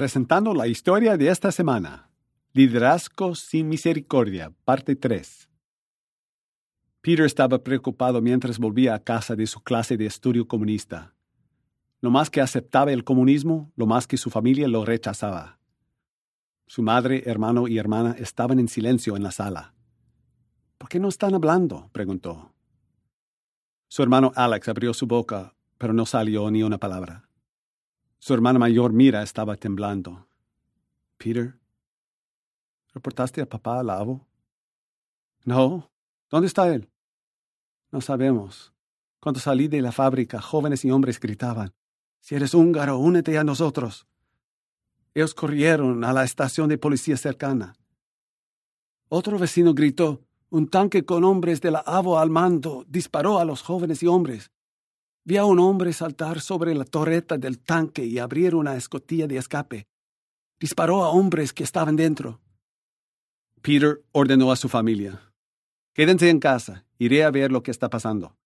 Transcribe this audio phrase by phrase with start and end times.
[0.00, 2.08] presentando la historia de esta semana.
[2.54, 5.50] Liderazgo sin misericordia, parte 3.
[7.02, 11.14] Peter estaba preocupado mientras volvía a casa de su clase de estudio comunista.
[12.00, 15.58] Lo más que aceptaba el comunismo, lo más que su familia lo rechazaba.
[16.66, 19.74] Su madre, hermano y hermana estaban en silencio en la sala.
[20.78, 21.90] ¿Por qué no están hablando?
[21.92, 22.54] preguntó.
[23.88, 27.29] Su hermano Alex abrió su boca, pero no salió ni una palabra.
[28.20, 30.26] Su hermana mayor Mira estaba temblando.
[31.16, 31.58] Peter,
[32.92, 34.26] ¿reportaste a papá al avo?
[35.44, 35.90] No.
[36.28, 36.90] ¿Dónde está él?
[37.90, 38.74] No sabemos.
[39.20, 41.72] Cuando salí de la fábrica, jóvenes y hombres gritaban,
[42.20, 44.06] Si eres húngaro, únete a nosotros.
[45.14, 47.74] Ellos corrieron a la estación de policía cercana.
[49.08, 53.62] Otro vecino gritó, un tanque con hombres de la AVO al mando disparó a los
[53.62, 54.50] jóvenes y hombres.
[55.24, 59.36] Vi a un hombre saltar sobre la torreta del tanque y abrir una escotilla de
[59.36, 59.86] escape.
[60.58, 62.40] Disparó a hombres que estaban dentro.
[63.60, 65.20] Peter ordenó a su familia.
[65.92, 68.36] Quédense en casa, iré a ver lo que está pasando.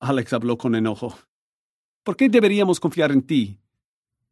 [0.00, 1.16] Alex habló con enojo.
[2.02, 3.60] ¿Por qué deberíamos confiar en ti?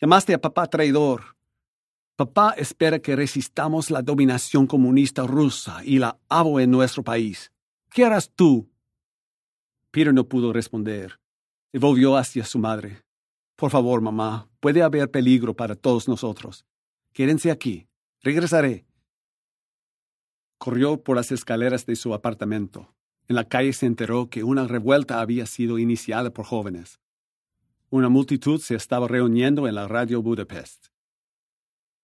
[0.00, 1.36] Llamaste a papá traidor.
[2.16, 7.50] Papá espera que resistamos la dominación comunista rusa y la abo en nuestro país.
[7.90, 8.68] ¿Qué harás tú?
[9.90, 11.21] Peter no pudo responder.
[11.72, 13.02] Volvió hacia su madre.
[13.56, 16.66] Por favor, mamá, puede haber peligro para todos nosotros.
[17.12, 17.88] Quédense aquí.
[18.20, 18.86] Regresaré.
[20.58, 22.94] Corrió por las escaleras de su apartamento.
[23.26, 27.00] En la calle se enteró que una revuelta había sido iniciada por jóvenes.
[27.88, 30.88] Una multitud se estaba reuniendo en la radio Budapest.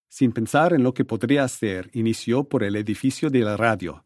[0.09, 4.05] Sin pensar en lo que podría hacer, inició por el edificio de la radio.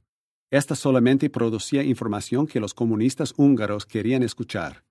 [0.50, 4.84] Esta solamente producía información que los comunistas húngaros querían escuchar.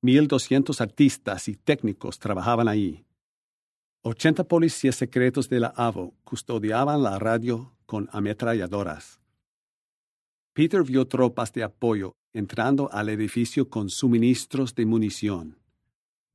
[0.00, 3.04] Mil doscientos artistas y técnicos trabajaban ahí.
[4.02, 9.20] Ochenta policías secretos de la AVO custodiaban la radio con ametralladoras.
[10.52, 15.58] Peter vio tropas de apoyo entrando al edificio con suministros de munición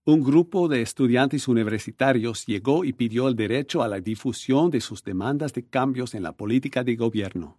[0.05, 5.01] un grupo de estudiantes universitarios llegó y pidió el derecho a la difusión de sus
[5.01, 7.55] demandas de cambios en la política de gobierno.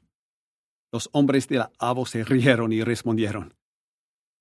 [0.92, 3.54] Los hombres de la AVO se rieron y respondieron.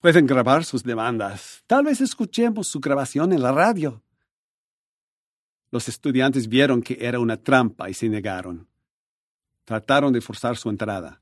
[0.03, 1.63] Pueden grabar sus demandas.
[1.65, 4.03] Tal vez escuchemos su grabación en la radio.
[5.71, 8.67] Los estudiantes vieron que era una trampa y se negaron.
[9.63, 11.21] Trataron de forzar su entrada.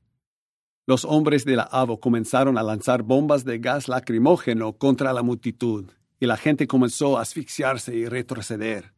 [0.84, 5.88] Los hombres de la AVO comenzaron a lanzar bombas de gas lacrimógeno contra la multitud
[6.18, 8.92] y la gente comenzó a asfixiarse y retroceder.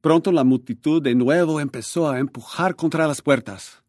[0.00, 3.82] Pronto la multitud de nuevo empezó a empujar contra las puertas.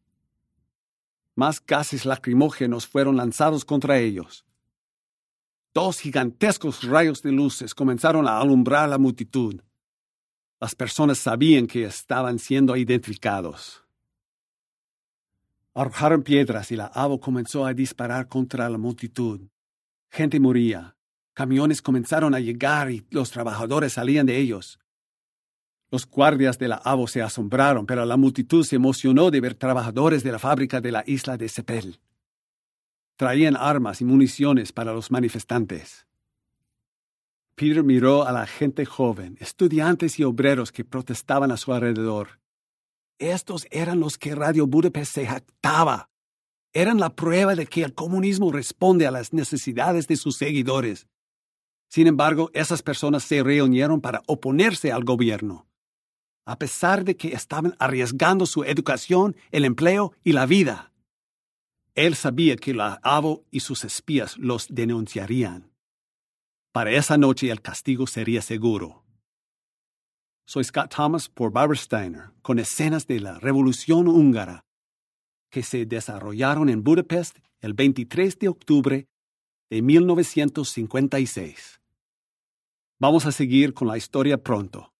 [1.33, 4.43] Más gases lacrimógenos fueron lanzados contra ellos.
[5.73, 9.61] Dos gigantescos rayos de luces comenzaron a alumbrar la multitud.
[10.59, 13.83] Las personas sabían que estaban siendo identificados.
[15.73, 19.41] Arrojaron piedras y la avo comenzó a disparar contra la multitud.
[20.09, 20.97] Gente moría,
[21.33, 24.79] Camiones comenzaron a llegar y los trabajadores salían de ellos.
[25.89, 30.23] Los guardias de la AVO se asombraron, pero la multitud se emocionó de ver trabajadores
[30.23, 31.99] de la fábrica de la isla de Sepel.
[33.15, 36.07] Traían armas y municiones para los manifestantes.
[37.55, 42.39] Peter miró a la gente joven, estudiantes y obreros que protestaban a su alrededor.
[43.19, 46.09] Estos eran los que Radio Budapest se jactaba.
[46.73, 51.07] Eran la prueba de que el comunismo responde a las necesidades de sus seguidores
[51.91, 55.67] sin embargo, esas personas se reunieron para oponerse al gobierno,
[56.45, 60.90] a pesar de que estaban arriesgando su educación, el empleo y la vida.
[62.01, 65.71] Él sabía que Laabo y sus espías los denunciarían.
[66.71, 69.05] Para esa noche el castigo sería seguro.
[70.47, 74.65] Soy Scott Thomas por Barbersteiner, con escenas de la Revolución Húngara,
[75.51, 79.07] que se desarrollaron en Budapest el 23 de octubre
[79.69, 81.81] de 1956.
[82.99, 84.91] Vamos a seguir con la historia pronto.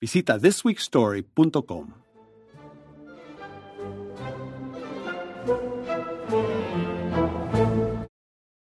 [0.00, 1.94] Visita thisweekstory.com.